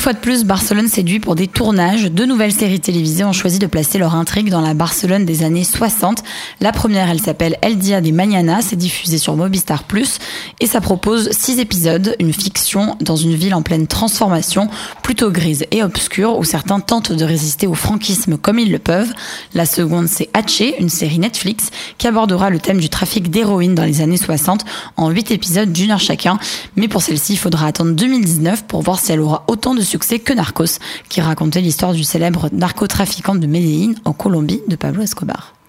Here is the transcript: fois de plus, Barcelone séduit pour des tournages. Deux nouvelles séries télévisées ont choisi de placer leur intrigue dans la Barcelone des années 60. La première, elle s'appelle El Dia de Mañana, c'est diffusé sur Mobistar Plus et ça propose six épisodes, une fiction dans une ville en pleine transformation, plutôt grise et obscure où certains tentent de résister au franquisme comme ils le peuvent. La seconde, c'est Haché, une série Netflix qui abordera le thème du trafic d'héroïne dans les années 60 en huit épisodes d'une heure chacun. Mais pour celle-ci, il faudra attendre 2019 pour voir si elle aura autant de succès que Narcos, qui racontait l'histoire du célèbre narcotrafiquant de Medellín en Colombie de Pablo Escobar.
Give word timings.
fois 0.00 0.12
de 0.14 0.18
plus, 0.18 0.44
Barcelone 0.44 0.88
séduit 0.88 1.20
pour 1.20 1.34
des 1.34 1.46
tournages. 1.46 2.10
Deux 2.10 2.24
nouvelles 2.24 2.52
séries 2.52 2.80
télévisées 2.80 3.24
ont 3.24 3.34
choisi 3.34 3.58
de 3.58 3.66
placer 3.66 3.98
leur 3.98 4.14
intrigue 4.14 4.48
dans 4.48 4.62
la 4.62 4.72
Barcelone 4.72 5.26
des 5.26 5.42
années 5.42 5.62
60. 5.62 6.22
La 6.60 6.72
première, 6.72 7.10
elle 7.10 7.20
s'appelle 7.20 7.58
El 7.60 7.76
Dia 7.76 8.00
de 8.00 8.10
Mañana, 8.10 8.60
c'est 8.62 8.76
diffusé 8.76 9.18
sur 9.18 9.36
Mobistar 9.36 9.84
Plus 9.84 10.18
et 10.58 10.66
ça 10.66 10.80
propose 10.80 11.30
six 11.32 11.58
épisodes, 11.58 12.16
une 12.18 12.32
fiction 12.32 12.96
dans 13.00 13.16
une 13.16 13.34
ville 13.34 13.52
en 13.52 13.60
pleine 13.60 13.86
transformation, 13.86 14.70
plutôt 15.02 15.30
grise 15.30 15.66
et 15.70 15.82
obscure 15.82 16.38
où 16.38 16.44
certains 16.44 16.80
tentent 16.80 17.12
de 17.12 17.24
résister 17.24 17.66
au 17.66 17.74
franquisme 17.74 18.38
comme 18.38 18.58
ils 18.58 18.72
le 18.72 18.78
peuvent. 18.78 19.12
La 19.54 19.66
seconde, 19.66 20.08
c'est 20.08 20.30
Haché, 20.32 20.80
une 20.80 20.88
série 20.88 21.18
Netflix 21.18 21.68
qui 21.98 22.06
abordera 22.06 22.48
le 22.48 22.58
thème 22.58 22.80
du 22.80 22.88
trafic 22.88 23.28
d'héroïne 23.28 23.74
dans 23.74 23.84
les 23.84 24.00
années 24.00 24.16
60 24.16 24.64
en 24.96 25.10
huit 25.10 25.30
épisodes 25.30 25.70
d'une 25.70 25.90
heure 25.90 26.00
chacun. 26.00 26.38
Mais 26.76 26.88
pour 26.88 27.02
celle-ci, 27.02 27.34
il 27.34 27.38
faudra 27.38 27.66
attendre 27.66 27.92
2019 27.92 28.64
pour 28.64 28.80
voir 28.80 28.98
si 28.98 29.12
elle 29.12 29.20
aura 29.20 29.44
autant 29.46 29.74
de 29.74 29.89
succès 29.90 30.20
que 30.20 30.32
Narcos, 30.32 30.78
qui 31.08 31.20
racontait 31.20 31.60
l'histoire 31.60 31.92
du 31.92 32.04
célèbre 32.04 32.48
narcotrafiquant 32.52 33.34
de 33.34 33.46
Medellín 33.46 33.94
en 34.04 34.12
Colombie 34.12 34.62
de 34.68 34.76
Pablo 34.76 35.02
Escobar. 35.02 35.59